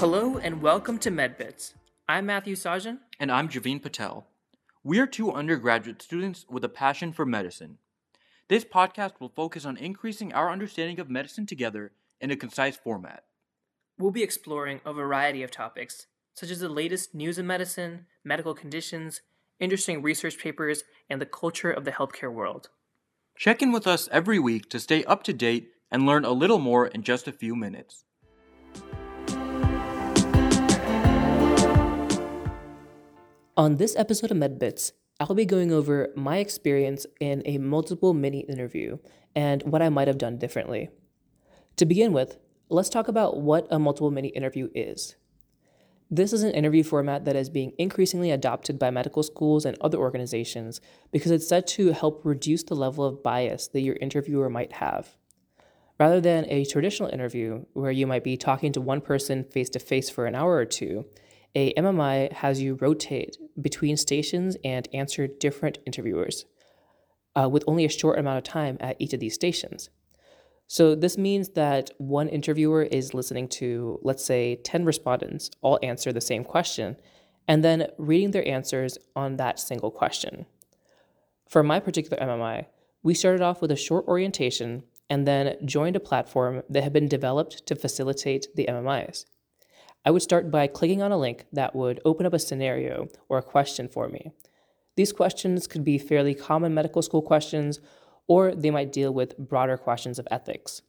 [0.00, 1.74] Hello and welcome to MedBits.
[2.08, 3.00] I'm Matthew Sajan.
[3.18, 4.26] And I'm Javeen Patel.
[4.82, 7.76] We are two undergraduate students with a passion for medicine.
[8.48, 13.24] This podcast will focus on increasing our understanding of medicine together in a concise format.
[13.98, 18.54] We'll be exploring a variety of topics, such as the latest news in medicine, medical
[18.54, 19.20] conditions,
[19.58, 22.70] interesting research papers, and the culture of the healthcare world.
[23.36, 26.58] Check in with us every week to stay up to date and learn a little
[26.58, 28.06] more in just a few minutes.
[33.60, 38.40] On this episode of MedBits, I'll be going over my experience in a multiple mini
[38.40, 38.96] interview
[39.36, 40.88] and what I might have done differently.
[41.76, 42.38] To begin with,
[42.70, 45.16] let's talk about what a multiple mini interview is.
[46.10, 49.98] This is an interview format that is being increasingly adopted by medical schools and other
[49.98, 50.80] organizations
[51.12, 55.18] because it's said to help reduce the level of bias that your interviewer might have.
[55.98, 59.78] Rather than a traditional interview where you might be talking to one person face to
[59.78, 61.04] face for an hour or two,
[61.54, 66.44] a MMI has you rotate between stations and answer different interviewers
[67.34, 69.90] uh, with only a short amount of time at each of these stations.
[70.66, 76.12] So this means that one interviewer is listening to, let's say, 10 respondents all answer
[76.12, 76.96] the same question,
[77.48, 80.46] and then reading their answers on that single question.
[81.48, 82.66] For my particular MMI,
[83.02, 87.08] we started off with a short orientation and then joined a platform that had been
[87.08, 89.24] developed to facilitate the MMIs.
[90.04, 93.38] I would start by clicking on a link that would open up a scenario or
[93.38, 94.32] a question for me.
[94.96, 97.80] These questions could be fairly common medical school questions,
[98.26, 100.82] or they might deal with broader questions of ethics.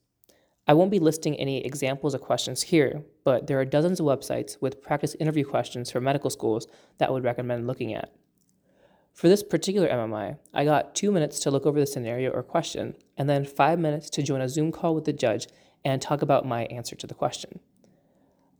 [0.68, 4.62] I won't be listing any examples of questions here, but there are dozens of websites
[4.62, 8.14] with practice interview questions for medical schools that I would recommend looking at.
[9.14, 12.96] For this particular MMI, I got two minutes to look over the scenario or question,
[13.18, 15.48] and then five minutes to join a Zoom call with the judge
[15.84, 17.60] and talk about my answer to the question.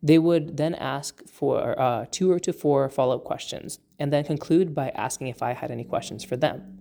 [0.04, 4.24] They would then ask for uh, two or to four follow up questions and then
[4.24, 6.80] conclude by asking if I had any questions for them.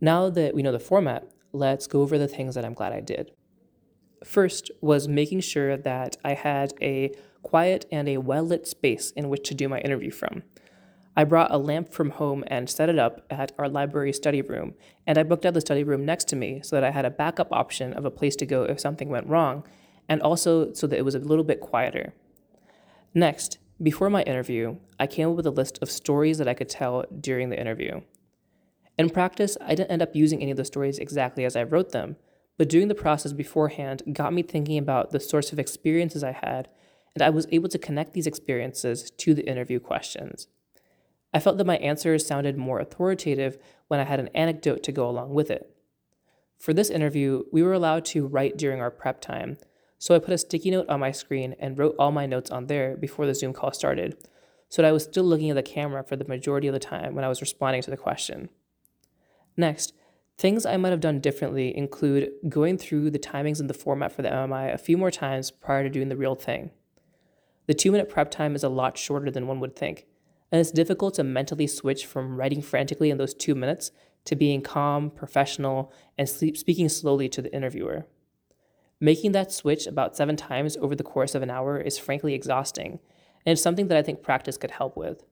[0.00, 3.00] Now that we know the format, let's go over the things that I'm glad I
[3.00, 3.30] did.
[4.24, 9.28] First was making sure that I had a quiet and a well lit space in
[9.28, 10.42] which to do my interview from.
[11.16, 14.74] I brought a lamp from home and set it up at our library study room,
[15.06, 17.10] and I booked out the study room next to me so that I had a
[17.10, 19.64] backup option of a place to go if something went wrong,
[20.08, 22.14] and also so that it was a little bit quieter.
[23.16, 26.68] Next, before my interview, I came up with a list of stories that I could
[26.68, 28.00] tell during the interview.
[28.98, 31.92] In practice, I didn't end up using any of the stories exactly as I wrote
[31.92, 32.16] them,
[32.58, 36.68] but doing the process beforehand got me thinking about the sorts of experiences I had,
[37.14, 40.48] and I was able to connect these experiences to the interview questions.
[41.32, 45.08] I felt that my answers sounded more authoritative when I had an anecdote to go
[45.08, 45.70] along with it.
[46.58, 49.56] For this interview, we were allowed to write during our prep time,
[49.98, 52.66] so I put a sticky note on my screen and wrote all my notes on
[52.66, 54.16] there before the Zoom call started,
[54.68, 57.14] so that I was still looking at the camera for the majority of the time
[57.14, 58.48] when I was responding to the question.
[59.56, 59.92] Next,
[60.36, 64.22] things I might have done differently include going through the timings and the format for
[64.22, 66.70] the MMI a few more times prior to doing the real thing.
[67.66, 70.06] The two minute prep time is a lot shorter than one would think,
[70.50, 73.90] and it's difficult to mentally switch from writing frantically in those two minutes
[74.24, 78.06] to being calm, professional, and speaking slowly to the interviewer.
[79.00, 83.00] Making that switch about seven times over the course of an hour is frankly exhausting,
[83.44, 85.24] and it's something that I think practice could help with.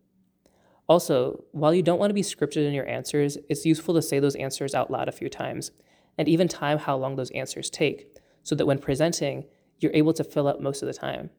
[0.89, 4.19] Also, while you don't want to be scripted in your answers, it's useful to say
[4.19, 5.71] those answers out loud a few times,
[6.19, 9.45] and even time how long those answers take, so that when presenting,
[9.79, 11.31] you're able to fill up most of the time.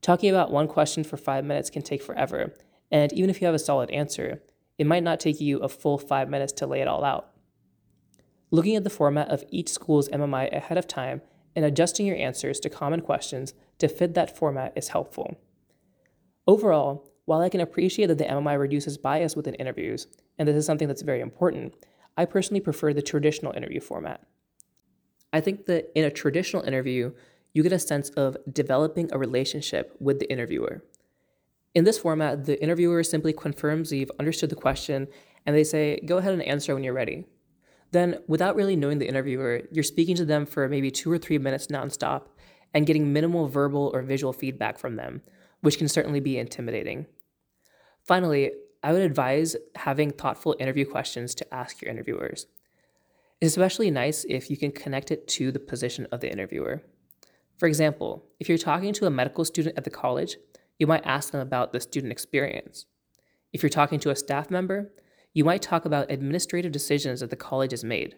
[0.00, 2.54] Talking about one question for five minutes can take forever,
[2.90, 4.42] and even if you have a solid answer,
[4.78, 7.30] it might not take you a full five minutes to lay it all out.
[8.50, 11.20] Looking at the format of each school's MMI ahead of time
[11.54, 15.36] and adjusting your answers to common questions to fit that format is helpful.
[16.46, 20.06] Overall, while I can appreciate that the MMI reduces bias within interviews,
[20.38, 21.74] and this is something that's very important,
[22.16, 24.26] I personally prefer the traditional interview format.
[25.30, 27.12] I think that in a traditional interview,
[27.52, 30.82] you get a sense of developing a relationship with the interviewer.
[31.74, 35.06] In this format, the interviewer simply confirms you've understood the question
[35.44, 37.26] and they say, go ahead and answer when you're ready
[37.90, 41.38] then without really knowing the interviewer, you're speaking to them for maybe two or three
[41.38, 42.24] minutes nonstop
[42.74, 45.22] and getting minimal verbal or visual feedback from them,
[45.60, 47.06] which can certainly be intimidating.
[48.04, 48.52] Finally,
[48.82, 52.46] I would advise having thoughtful interview questions to ask your interviewers.
[53.40, 56.82] It's especially nice if you can connect it to the position of the interviewer.
[57.56, 60.36] For example, if you're talking to a medical student at the college,
[60.78, 62.86] you might ask them about the student experience.
[63.52, 64.92] If you're talking to a staff member,
[65.38, 68.16] you might talk about administrative decisions that the college has made.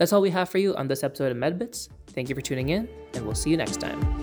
[0.00, 1.90] That's all we have for you on this episode of MedBits.
[2.08, 4.21] Thank you for tuning in, and we'll see you next time.